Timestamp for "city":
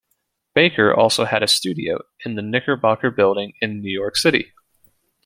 4.15-4.51